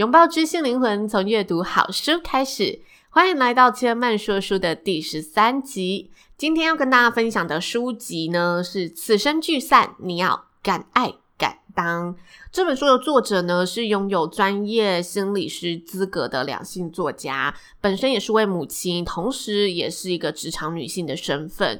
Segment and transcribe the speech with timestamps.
[0.00, 2.80] 拥抱知性灵魂，从阅读好书开始。
[3.10, 6.10] 欢迎来到千曼说书的第十三集。
[6.38, 12.14] 今天要跟大家分享的书籍呢，是《此生聚散，你要敢爱敢当》。
[12.50, 21.78] 这本书的作者呢，是拥有专业心理师资格的两性作家，本身也是位母亲，同时也是一个职场女性的身份。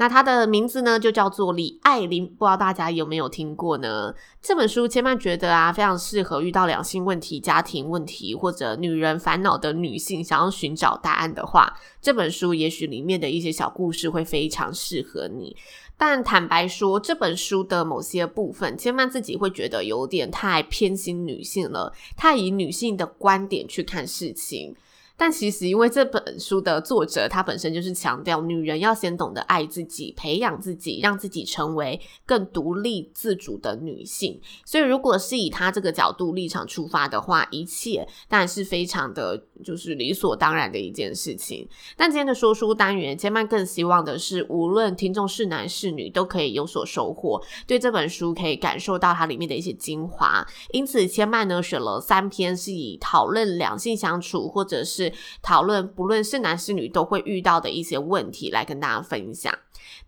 [0.00, 4.14] 那他的名字呢，就叫做李爱玲，不知道大家有没有听过呢？
[4.40, 15.54] 这本书千万觉得啊，非常适合遇到两性问题、家庭问题或者女人烦恼的女性，想要寻找答案的话，这本书也许里面的一些小故事会非常适合你。
[15.98, 24.74] 但坦白说，这本书的某些部分，千嫚自己会觉得有点太偏心女性了，太以女性的观点去看事情。
[25.20, 34.40] 但其实，因为这本书的作者他本身就是强调，女人要先懂得爱自己，培养自己，让自己成为更独立自主的女性。
[34.64, 41.68] 所以，如果是以他这个角度立场出发的话，一切当然是非常的，就是理所当然的一件事情。
[41.96, 50.46] 但今天的说书单元，千曼更希望的是，无论听众是男是女，都可以有所收获，对这本书可以感受到它里面的一些精华。
[50.72, 59.52] 因此，千曼呢选了三篇是以讨论两性相处，或者是讨论不论是男是女都会遇到的一些问题，来跟大家分享。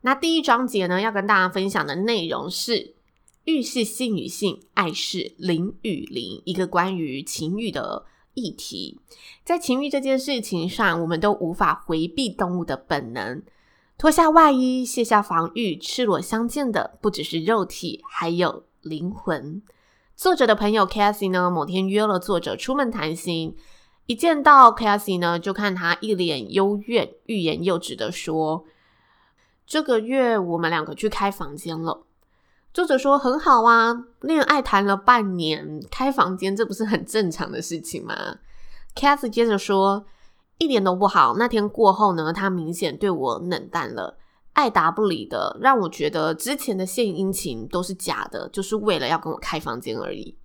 [0.03, 2.95] 那第一章节呢，要跟大家分享的内容是
[3.45, 8.99] “欲是性与性，爱是灵与灵”，一个关于情欲的议题。
[9.45, 13.43] 在情欲这件事情上，我们都无法回避动物的本能，
[13.99, 19.63] 脱下外衣，卸下防御，赤裸相见的不只是肉体，还有灵魂。
[20.15, 23.57] 作者的朋友 Cathy 呢，某天约了作者出门谈心。
[24.07, 28.65] 一见到 Cathy 呢，就看他一脸幽怨、欲言又止的说
[29.65, 32.05] ：“这个月我们两个去开房间了。”
[32.73, 38.37] 作者说：“很好啊，恋爱谈了半年，开房间这不是很正常的事情吗
[38.97, 40.07] ？”Cathy 接着说
[40.57, 41.37] ：“一点都不好。
[41.37, 44.17] 那天过后呢，他明显对我冷淡了，
[44.55, 50.39] 爱答不理的，让我觉得之前的献殷勤都是假的，就是为了要跟我开房间而已。”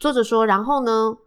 [0.00, 1.18] 作者说：“然后呢？”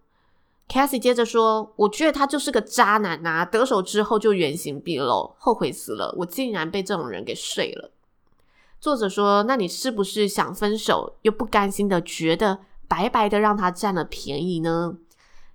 [0.68, 6.14] Cathy 接着说：“我觉得他就是个渣男呐、得手之后就原形毕露，后悔死了。
[6.18, 7.92] 我竟然被这种人给睡了。”
[8.84, 14.98] 作者说：“那你是不是想分手，又不甘心的觉得白白的让他占了便宜呢？”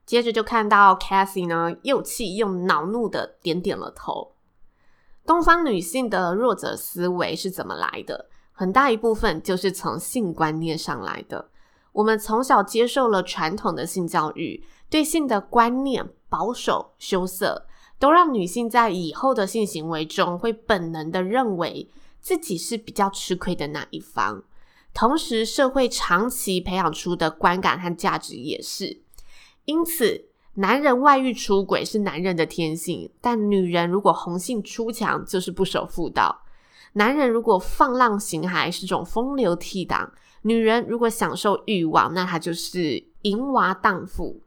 [0.06, 4.32] 接着就看到 Cathy 呢，又气又恼怒的点点了头。
[5.26, 8.30] 东方女性的弱者思维是怎么来的？
[8.50, 11.50] 很大一部分就是从性观念上来的。
[11.92, 14.64] 我们从小接受了传统的性教育。
[14.88, 17.66] 对性的观念保守、羞涩，
[17.98, 24.42] 都让女性在以后的性行为中会本能的认为自己是比较吃亏的那一方。
[24.94, 29.00] 同时，社会长期培养出的观感和价值也是。
[29.64, 36.42] 因此，男人外遇出轨是男人的天性，但女人如果红杏出墙就是不守妇道。
[36.94, 40.08] 男人如果放浪形骸是种风流倜傥，
[40.42, 44.40] 女人如果享受欲望，那她就是淫娃荡妇。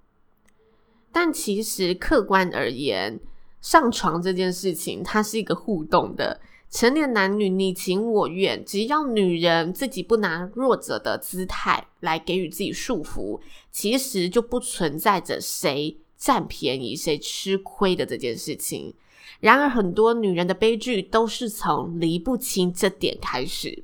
[1.11, 3.19] 但其实客观而言，
[3.61, 18.93] 上床这件事情它是一个互动的，成年男女你情我愿，只要女人自己不拿弱者的姿态来给予自己束缚，其实就不存在着谁占便宜谁吃亏的这件事情。
[19.41, 23.83] 然而，很多女人的悲剧都是从离不清这点开始。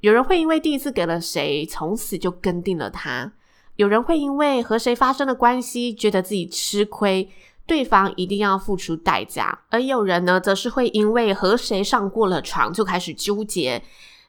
[0.00, 3.34] 有人会因为第一次给了谁，从此就跟定了他。
[3.76, 7.28] 有人会因为和谁发生了关系，觉得自己吃亏，
[7.66, 13.82] 对方一定要付出代价；而有人呢，则是会因为和谁上过了床，就开始纠结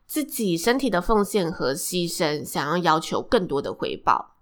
[0.05, 4.35] 自己身体的奉献和牺牲，想要要求更多的回报。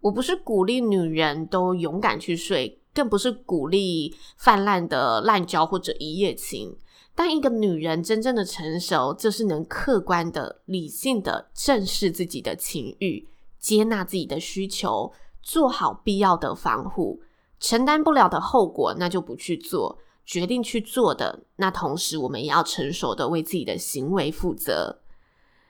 [0.00, 6.76] 我不是鼓励女人都勇敢去睡，更不是鼓励泛滥的滥交或者一夜情。
[7.14, 13.28] 但一个女人真正的成熟，就是能客观的、理性的正视自己的情欲。
[13.58, 15.12] 接纳自己的需求，
[15.42, 17.20] 做好必要的防护，
[17.60, 19.98] 承担不了的后果，那就不去做。
[20.26, 25.00] 决定去做的，那同时我们也要成熟的为自己的行为负责。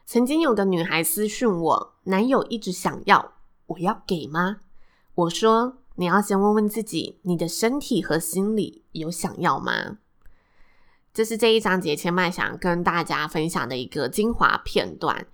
[0.04, 3.32] 曾经有个女孩私讯我，男友一直想要，
[3.66, 4.58] 我要给吗？
[5.14, 9.96] 我说，你要先问问自己，你的身体和心理有想要吗？
[11.14, 15.26] 这是这一章节千麦想跟大家分享的一个精华片段。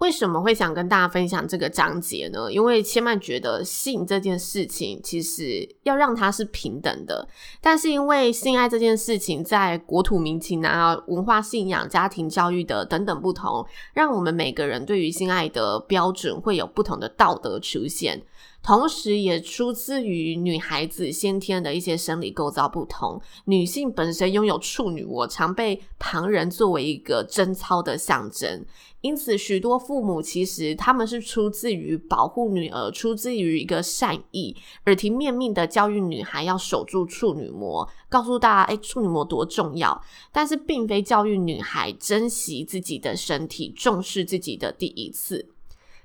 [0.00, 2.50] 为什么会想跟大家分享这个章节呢？
[2.50, 7.28] 因为千曼觉得性这件事情其实要让它是平等的，
[7.60, 18.22] 但是因为性爱这件事情在国土民情啊、文化信仰、家庭教育的等等不同，让我们每个人对于性爱的标准会有不同的道德出现。
[18.62, 23.20] 同时，也出自于女孩子先天的一些生理构造不同。
[23.46, 28.64] 女性本身拥有处女膜，常被旁人作为一个贞操的象征。
[29.00, 34.54] 因此，许多父母其实他们是出自于保护女儿，出自于一个善意，
[34.84, 39.98] 耳提面命的教育女孩要守住处女膜，告诉大家，诶，处女膜多重要。
[40.30, 45.48] 但是，并非教育女孩珍惜自己的身体，重视自己的第一次。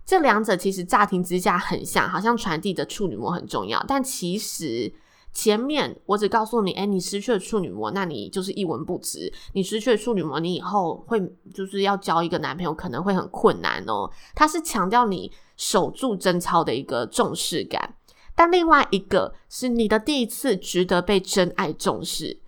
[0.05, 4.93] 这两者其实乍听之下很像，好像传递的处女膜很重要，但其实
[5.33, 9.33] 前面我只告诉你，诶，你失去了处女膜，那你就是一文不值。
[9.53, 11.19] 你失去了处女膜，你以后会
[11.53, 14.09] 就是要交一个男朋友可能会很困难哦。
[14.35, 17.95] 他是强调你守住贞操的一个重视感，
[18.35, 22.39] 但另外一个是你的第一次值得被真爱重视。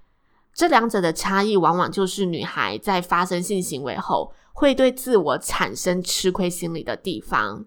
[0.54, 7.64] 这两者的差异，往往就是女孩在发生性行为后，会对自我产生吃亏心理的地方。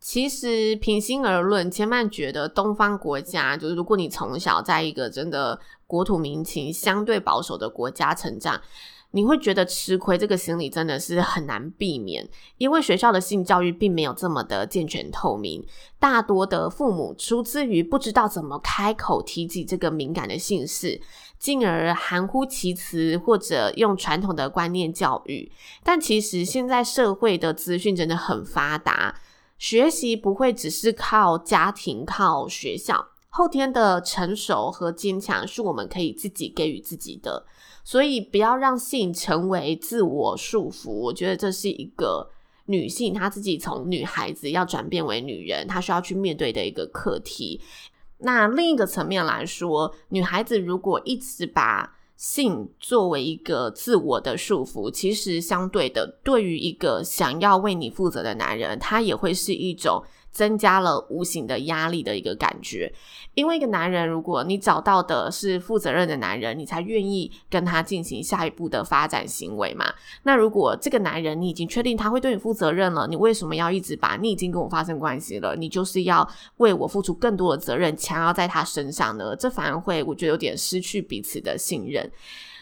[0.00, 8.60] 其实平心而论，千曼觉得东方国家，就是如果你从小在一个真的国土民情相对保守的国家成长，
[9.12, 12.28] 你会觉得吃亏这个心理真的是很难避免，
[12.58, 15.64] 因为学校的性教育并没有这么的健全透明，
[16.00, 21.00] 大多的父母出自于不知道怎么开口提及这个敏感的性事。
[21.38, 25.50] 进而含糊其辞，或者用传统的观念教育。
[25.82, 29.14] 但其实现在社会的资讯真的很发达，
[29.58, 37.44] 学习不会只是靠家庭、靠学校，后天的成熟和坚强是我们可以自己给予自己的。
[37.86, 40.90] 所以不要让性成为自我束缚。
[40.90, 42.30] 我觉得这是一个
[42.64, 47.60] 女性她自己从女孩子要转变为女人，她需要去面对的一个课题。
[48.24, 60.02] 那另一个层面来说，女孩子如果一直把性作为一个自我的束缚，其实相对的，对于一个想要为你负责的男人，他也会是一种。
[60.34, 62.92] 增加了无形的压力的一个感觉，
[63.34, 69.94] 因为一个男人，如果你找到的是负责任的男人，你才愿意跟他进行下一步的发展行为嘛。
[70.24, 79.36] 那如果这个男人你已经确定他会对你负责任了，你为什么要一直把你已经跟我发生关系了，你就是要为我付出更多的责任，强要在他身上呢？
[79.36, 82.10] 这反而会我觉得有点失去彼此的信任。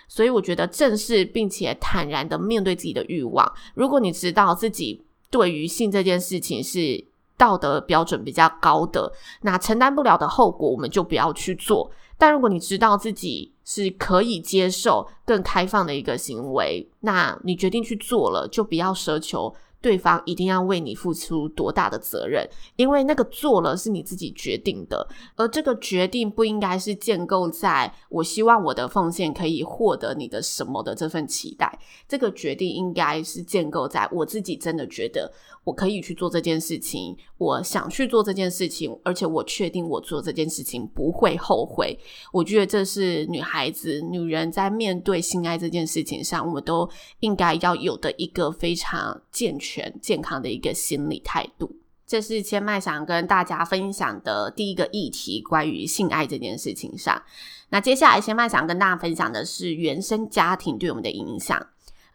[0.08, 3.50] 所以我觉得正视并且坦然的面对自己的欲望。
[3.72, 7.02] 如果你知道自己对于性这件事情是。
[7.42, 11.90] 道德标准比较高的，那承担不了的后果，我们就不要去做。
[12.16, 19.52] 但如果你知道自己是可以接受更开放的一个行为，那你决定去做了，就不要奢求。
[19.82, 22.48] 对方一定要为你付出多大的责任？
[22.76, 31.76] 因为那个做了是你自己决定的，而这个决定不应该是建构在我希望我的奉献可以获得你的什么的这份期待。
[32.08, 35.30] 这个决定应该是建构在我自己真的觉得
[35.64, 41.98] 我可以去做这件事情，我想去做这件事情，而且我确定我做这件事情不会后悔。
[42.32, 49.71] 我觉得这是女孩子、女人在面对性爱这件事情上，我们都应该要有的一个非常健全。
[49.72, 51.74] 全健康的一个心理态度，
[52.06, 57.22] 这是千麦想跟大家分享的第一个议题，关于性爱这件事情上。
[57.70, 61.68] 那接下来千麦想跟大家分享的是原生家庭对我们的影响。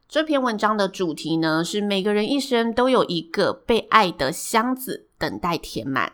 [0.08, 6.14] 这篇文章的主题呢，是每个人一生都有一个被爱的箱子等待填满。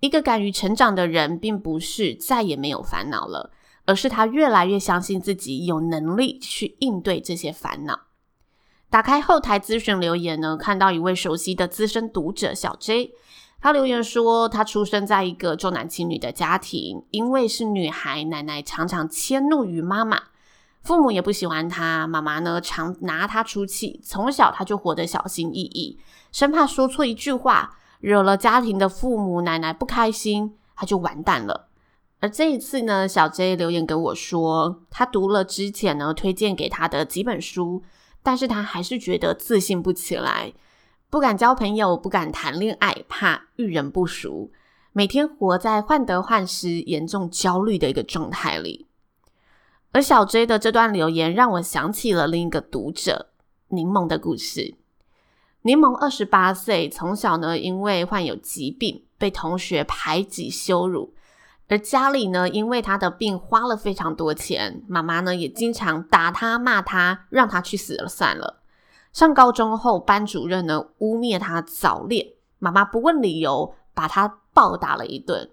[0.00, 3.52] 一个敢于成长的人，并不是再也没有烦恼了，
[3.84, 8.09] 而是他越来越相信自己有能力去应对这些烦恼。
[8.90, 13.12] 打开后台咨询留言呢，看到一位熟悉的资深读者小 J，
[13.60, 20.20] 他留言说，他出生在一个重男轻女的家庭，因为是女孩，奶奶常常迁怒于妈妈，
[20.82, 25.96] 父母也不喜欢他，妈妈呢常拿他出气，从小他就活得小心翼翼，
[26.32, 31.68] 生怕说错一句话，惹了家庭的父母奶奶不开心，他就完蛋了。
[32.18, 37.84] 而这一次呢，小 J 留言给我说，他读了之前呢推荐给他的几本书。
[38.22, 40.52] 但是他还是觉得自信不起来，
[41.08, 44.52] 不敢交朋友，不敢谈恋爱，怕遇人不淑，
[44.92, 48.86] 每天活在患得患失、严重焦虑的一个状态里。
[49.92, 53.30] 而小 J 的这段留言让我想起了另一个读者
[53.68, 54.76] 柠檬的故事。
[55.62, 61.12] 柠檬二十八岁，从小呢因为患有疾病，被同学排挤羞辱，
[61.70, 68.60] 而家里呢因为他的病花了非常多钱，妈妈呢也经常打他骂他，让他去死了算了。
[69.12, 75.48] 上高中后，班主任呢污蔑他早恋，妈妈不问理由，把他暴打了一顿。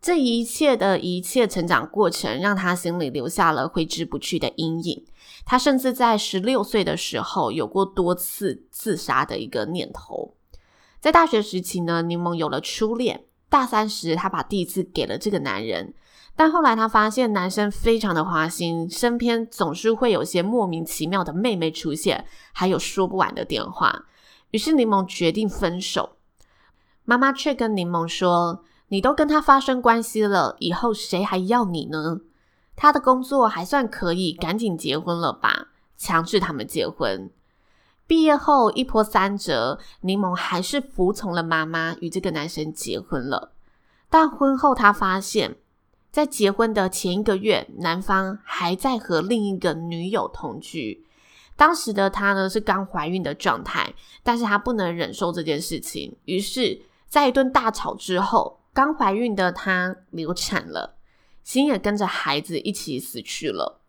[0.00, 5.04] 这一切的一切成长过程，让他心里留下了挥之不去的阴影。
[5.44, 10.32] 他甚至在十六岁的时候，有过多次自杀的一个念头。
[11.00, 13.24] 在大学时期呢，柠檬有了初恋。
[13.50, 15.92] 大三时，他把第一次给了这个男人，
[16.34, 24.06] 但后来他发现男生非常的花心，身边总是会有些莫名其妙的妹妹出现，还有说不完的电话。
[24.52, 26.16] 于是柠檬决定分手。
[27.04, 28.64] 妈妈却跟柠檬说。
[28.92, 32.22] 你都跟他发生关系了，以后谁还要你呢？
[32.74, 35.68] 他的工作还算可以，赶紧结婚了吧？
[35.96, 37.30] 强制他们结婚。
[38.10, 43.52] 毕业后一波三折，柠檬还是服从了妈妈，与这个男生结婚了。
[44.08, 45.54] 但婚后她发现，
[46.10, 51.06] 在结婚的前一个月，男方还在和另一个女友同居。
[51.54, 58.58] 当时的她呢，是刚怀孕的状态，但是她不能忍受这件事情，于是，在一顿大吵之后。
[58.72, 60.96] 刚怀孕的她流产了，
[61.44, 63.80] 心也跟着孩子一起死去了。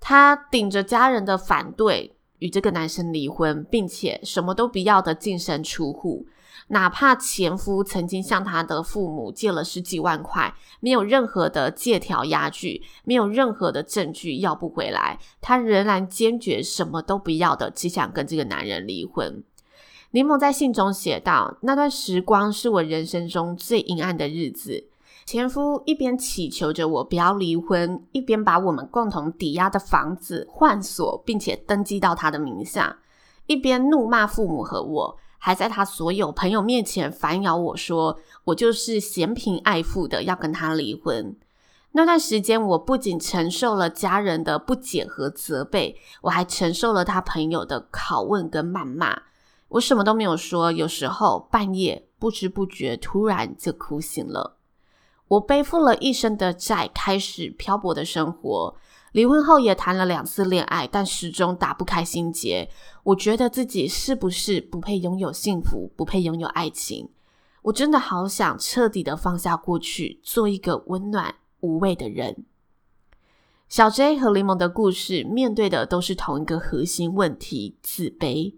[0.00, 6.26] 她顶着家人的反对，与这个男生离婚，并且什么都不要的净身出户。
[6.68, 19.44] 哪怕前夫曾经向她的父母借了十几万块，没有任何的借条押据，没有任何的证据要不回来，她仍然坚决什么都不要的，只想跟这个男人离婚。
[20.10, 24.88] 柠檬在信中写道：“那段时光是我人生中最阴暗的日子。
[25.24, 32.98] 前夫一边祈求着我不要离婚，一边把我们共同抵押的房子换锁，并且登记到他的名下，
[33.46, 41.36] 一边怒骂父母和我，还在他所有朋友面前反咬我说我就是嫌贫爱富的，要跟他离婚。
[41.92, 49.22] 那段时间，我不仅承受了家人的不解和责备，我还承受了他朋友的拷问跟谩骂。”
[49.68, 54.56] 我什么都没有说，有时候半夜不知不觉突然就哭醒了。
[55.32, 58.76] 我背负了一生的债，开始漂泊的生活。
[59.12, 62.68] 离婚后也谈了两次恋爱，但始终打不开心结。
[63.04, 67.08] 我觉得自己是不是不配拥有幸福，不配拥有爱情？
[67.62, 72.44] 我真的好想彻底的放下过去，做一个温暖无畏的人。
[73.70, 78.56] 小 J 和柠檬的故事面对的都是同一个核心问题：自卑。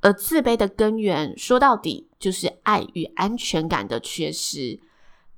[0.00, 4.80] 而自卑的根源，说到底就是爱与安全感的缺失。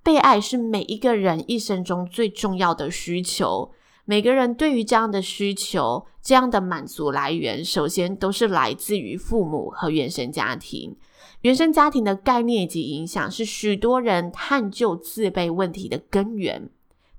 [0.02, 3.72] 被爱是每一个人一生中最重要的需求。
[4.04, 10.96] 每个人对于这样的需求、这样的满足来源，首先都是来自于父母和原生家庭。
[11.42, 16.70] 原生家庭的概念以及影响，是许多人探究自卑问题的根源。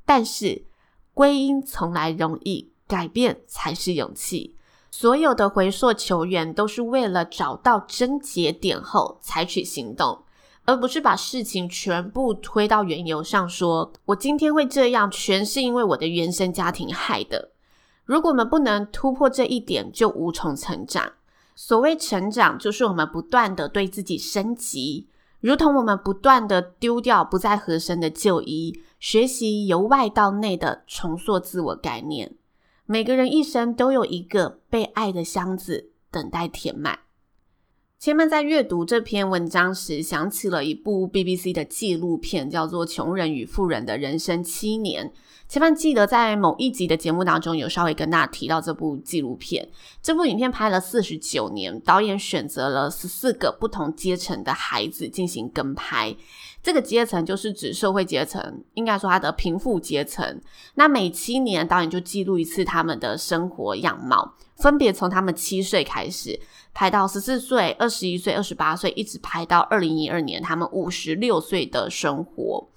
[0.04, 0.66] 但是，
[1.14, 4.56] 归因从来容易，改变才是勇气。
[4.90, 10.24] 所有的回溯求援都是为了找到症结点后采取行动，
[10.70, 17.50] 而不是把事情全部推到缘由上说，说我今天会这样，全是因为我的原生家庭害的。
[18.06, 21.14] 如果我们不能突破这一点，就无从成长。
[21.56, 25.08] 所谓成长，就是我们不断的对自己升级，
[25.40, 32.36] 如同我们不断的丢掉不再合身的旧衣，学习由外到内的重塑自我概念。
[32.86, 37.00] 每个人一生都有一个被爱的箱子等待填满。
[38.00, 45.08] 千曼在阅读这篇文章时，想起了一部 BBC 的纪录片，叫做《穷人与富人的人生七年》。
[45.50, 49.68] 千曼记得在某一集的节目当中，有稍微跟大家提到这部纪录片。
[50.00, 56.16] 这部影片拍了四十九年，导演选择了十四个不同阶层的孩子进行跟拍。
[56.62, 60.40] 这个阶层就是指社会阶层，应该说他的贫富阶层。
[60.76, 66.40] 那每七年，导演就记录一次他们的生活样貌，分别从他们七岁开始
[66.76, 72.70] 拍到十四岁、二十一岁、二十八岁，一直拍到二零一二年他们五十六岁的生活。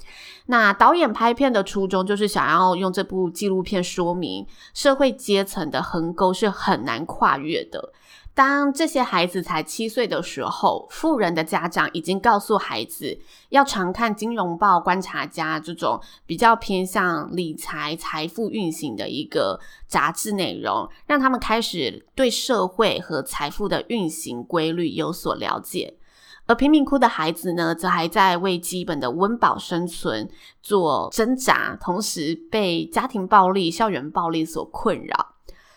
[0.46, 7.92] 那导演拍片的初衷就是想要用这部纪录片说明，社会阶层的横沟是很难跨越的。
[8.34, 13.20] 当这些孩子才七岁的时候，富人的家长已经告诉孩子
[13.50, 25.98] 要常看《金融报》《观察家》这种比较偏向理财、财富运行的一个杂志内容，让他们开始对社会和财富的运行规律有所了解。
[26.46, 30.28] 而贫民窟的孩子呢，则还在为基本的温饱生存
[30.62, 35.28] 做挣扎，同时被家庭暴力、校园暴力所困扰。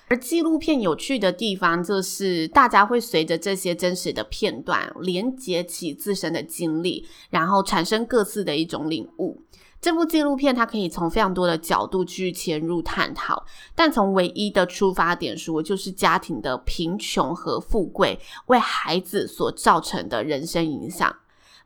[0.08, 9.42] 而纪录片有趣的地方，就是大家会随着这些真实的片段，连接起自身的经历，然后产生各自的一种领悟。
[9.86, 21.16] 这部纪录片它可以从非常多的角度去切入探讨，但从唯一的出发点说，就是家庭的贫穷和富贵为孩子所造成的人生影响。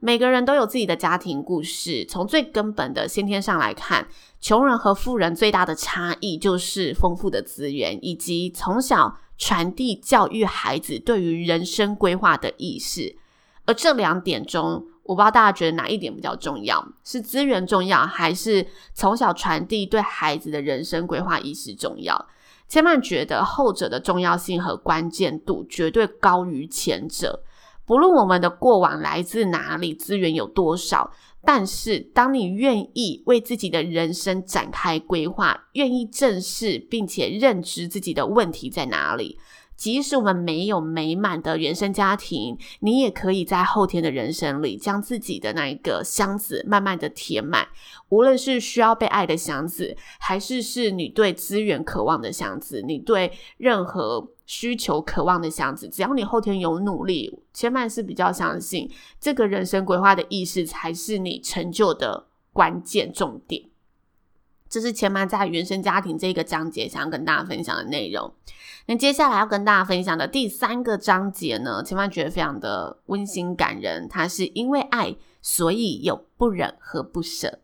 [0.02, 4.06] 每个人都有自己的家庭故事，从最根本的先天上来看，
[4.42, 13.16] 穷人和富人最大的差异就是丰富的资源，以及从小传递教育孩子对于人生规划的意识。
[13.64, 18.64] 而这两点中，我不知道大家觉得哪一点比较重要，是资源重要，还是
[18.94, 22.28] 从小传递对孩子的人生规划意识重要？
[22.68, 27.42] 千万觉得后者的重要性和关键度绝对高于前者。
[27.88, 31.12] 不论我们的过往来自哪里，资源有多少，
[31.44, 39.40] 但是当你愿意为自己的人生展开规划，愿意正视并且认知自己的问题在哪里。
[39.80, 47.66] 即使我们没有美满的原生家庭，你也可以在后天的人生里，将自己的那一个箱子慢慢的填满。
[48.10, 63.69] 无论是需要被爱的箱子，还是是你对资源渴望的箱子，你对任何需求渴望的箱子，只要你后天有努力，千万是比较相信这个人生规划的意识才是你成就的关键重点。
[64.70, 68.32] 这是千曼在原生家庭这个章节想要跟大家分享的内容。
[68.86, 74.08] 那接下来要跟大家分享的第三个章节呢，千曼觉得非常的温馨感人。
[74.08, 77.60] 它是因为爱，所以有不忍和不舍。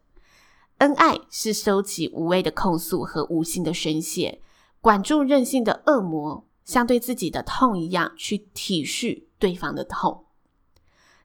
[0.80, 4.42] 恩爱是收起无谓的控诉和无心的宣泄，
[4.82, 10.25] 管住任性的恶魔，像对自己的痛一样去体恤对方的痛。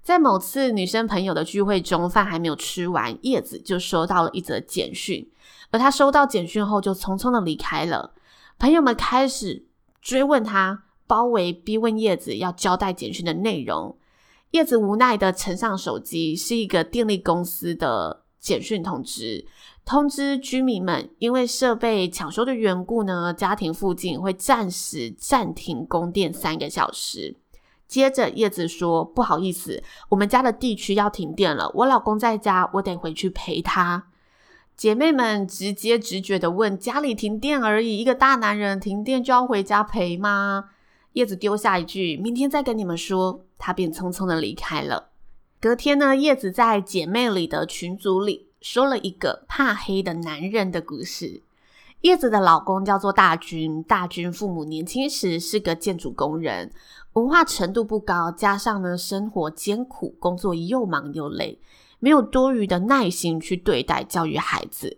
[0.02, 5.30] 在某次女生朋友的聚会中，饭还没有吃完，叶子就收到了一则简讯。
[5.71, 8.12] 而她收到简讯后，就匆匆的离开了。
[8.59, 9.66] 朋友们开始
[10.00, 13.97] 追问她，包围逼问叶子要交代简讯的内容。
[14.52, 19.47] 叶子无奈的呈上手机，是一个电力公司的简讯通知，
[19.84, 27.36] 通知居民们因为设备抢修的缘故呢，家庭附近会暂时暂停供电三个小时。
[27.91, 34.07] 接着叶子说：“不好意思，我们家的地区要停电了，我老公在家，我得回去陪他。”
[34.79, 40.67] 姐妹们直接直觉的问：“家里停电而已，一个大男人停电就要回家陪吗？”
[41.15, 45.09] 叶子丢下一句：“明天再跟你们说。”她便匆匆的离开了。
[45.61, 51.43] 隔天呢，叶子在姐妹里的群组里说了一个怕黑的男人的故事。
[52.02, 56.73] 叶子的老公叫做大军，大军父母年轻时是个建筑工人，
[57.13, 61.60] 文化程度不高，加上呢生活艰苦，工作又忙又累。
[61.99, 64.97] 没有多余的耐心去对待教育孩子，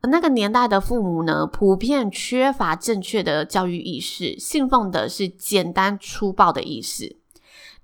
[0.00, 7.18] 而那个年代的父母呢，普遍缺乏正确的教育意识，信奉的是简单粗暴的意识。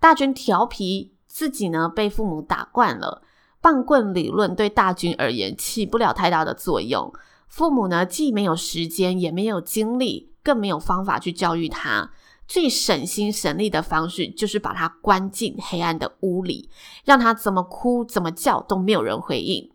[0.00, 3.20] 大军调皮，自己呢被父母打惯了，
[3.60, 7.12] 棒棍理论对大军而言起不了太大的作用。
[7.54, 12.10] 父母呢既没有时间，也没有精力，更没有方法去教育他。
[12.48, 16.68] 最省心省力的方式，就是把他关进黑暗的屋里，
[17.04, 19.70] 让他怎么哭怎么叫都没有人回应。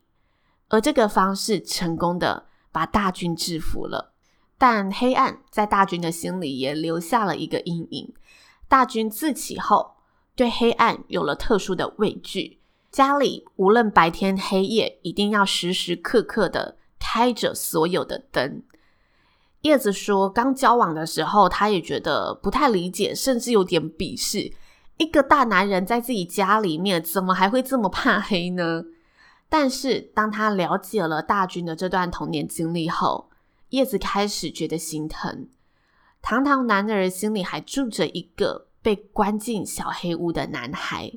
[0.67, 4.11] 而这个方式成功的把大军制服了，
[4.57, 8.13] 但黑暗在大军的心里也留下了一个阴影。
[8.67, 9.91] 大军自起后
[10.35, 12.59] 对黑暗有了特殊的畏惧，
[12.91, 18.63] 家里无论白天黑夜，一定要时时刻刻的开着所有的灯。
[19.61, 24.53] 叶子说，刚交往的时候，他也觉得不太理解，甚至有点鄙视。
[24.97, 28.83] 一个大男人在自己家里面，怎么还会这么怕黑呢？
[29.49, 33.29] 但是当他了解了大军的这段童年经历后，
[33.69, 35.47] 叶子开始觉得心疼。
[36.21, 41.11] 堂堂男儿心里还住着一个被关进小黑屋的男孩，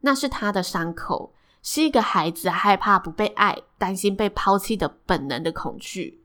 [0.00, 6.20] 那是他的伤口，是一个孩子害怕不被爱、担心被抛弃的本能的恐惧。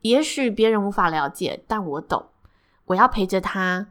[0.00, 2.26] 也许别人无法了解，但我懂。
[2.86, 3.88] 我要陪着他，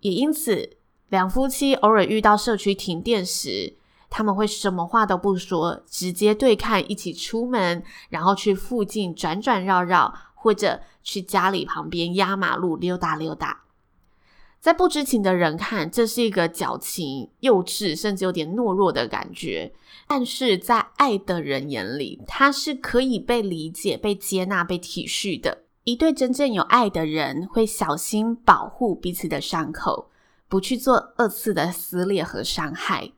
[0.00, 0.76] 也因此，
[1.08, 3.74] 两夫妻偶尔遇到社区停电时，
[4.10, 13.62] 他们会什么话都不说，直接对看，一起出门，然后去附近转转绕绕，或者去家里旁边压马路溜达溜达。
[14.60, 19.70] 在不知情的人看，这是一个矫情、幼稚，甚至有点懦弱的感觉；
[20.06, 25.58] 但是在爱的人眼里，他是可以被理解、被接纳、被体恤的。
[25.84, 30.10] 一对真正有爱的人，会小心保护彼此的伤口，
[30.48, 33.12] 不去做二次的撕裂和伤害，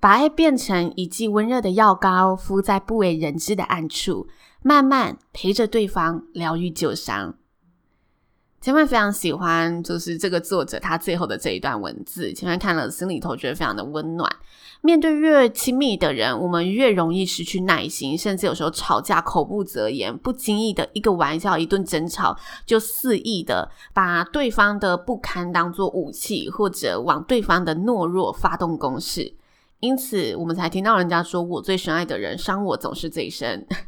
[0.00, 4.28] 把爱变成一剂温热的药膏，敷在不为人知的暗处，
[4.62, 7.34] 慢慢陪着对方疗愈旧伤。
[8.64, 14.26] 前面非常喜欢，就是这个作者他最后的这一段文字，前面看了心里头觉得非常的温暖。
[14.80, 29.34] 面对越亲密的人，我们越容易失去耐心，甚至有时候吵架口不择言，不经意的一个玩笑、一顿争吵，就肆意的把对方的不堪当作武器，或者往对方的懦弱发动攻势。
[29.80, 33.66] 因此，我们才听到人家说：“我最深爱的人，伤我总是最深。”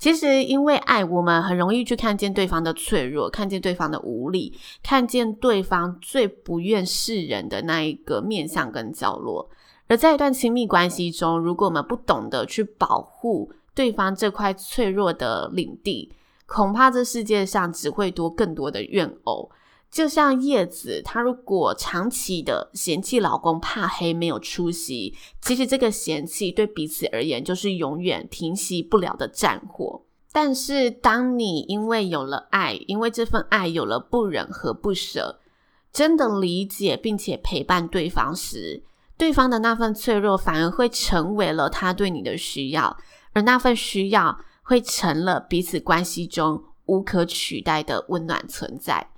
[0.00, 9.50] 其实，因为爱，我们很容易去看见对方的脆弱，看见对方的无力，看见对方最不愿示人的那一个面相跟角落。
[9.88, 16.10] 而在一段亲密关系中，如果我们不懂得去保护对方这块脆弱的领地，
[16.46, 19.50] 恐怕这世界上只会多更多的怨偶。
[19.90, 30.02] 就像叶子，她如果长期的嫌弃老公怕黑没有出息，其实这个嫌弃对彼此而言就是永远停息不了的战火。
[30.32, 35.40] 但是，当你因为有了爱，因为这份爱有了不忍和不舍，
[35.92, 38.84] 真的理解并且陪伴对方时，
[39.18, 42.96] 对方的那份脆弱反而会成为了他对你的需要，
[43.32, 49.10] 而那份需要会成了彼此关系中无可取代的温暖存在。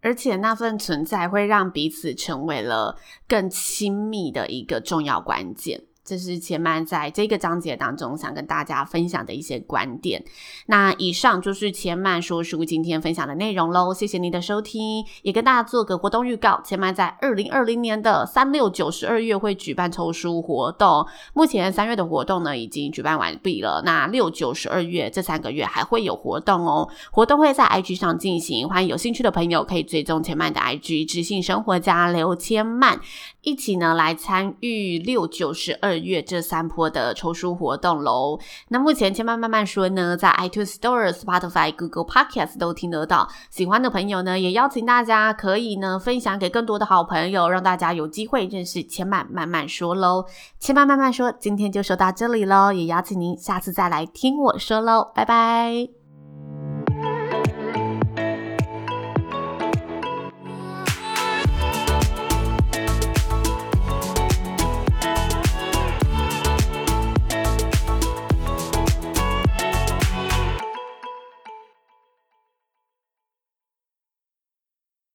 [0.00, 5.87] 而且那份存在会让彼此成为了更亲密的一个重要关键。
[6.08, 10.24] 这是千曼在这个章节当中想跟大家分享的一些观点。
[10.66, 16.62] 那以上就是千曼说书今天分享的内容喽，谢谢您的收听，也跟大家做个活动预告。
[16.64, 32.98] 千曼在二零二零年的三六九十二月会举办抽书活动，目前三月的活动呢已经举办完毕了，那六九十二月这三个月还会有活动哦，活动会在 IG 上进行，欢迎有兴趣的朋友可以追踪千曼的 IG，知性生活家刘千曼，
[33.42, 38.38] 一起呢来参与六九十二月这三波的抽书活动喽。
[38.68, 43.28] 那目前千嫚慢慢说呢，在 iTunes Store、Spotify、Google Podcast 都听得到。
[43.50, 50.24] 喜欢的朋友呢，也邀请大家可以呢分享给更多的好朋友，让大家有机会认识千嫚慢慢说喽。
[50.58, 55.97] 千嫚慢慢说，今天就说到这里喽，也邀请您下次再来听我说喽，拜拜。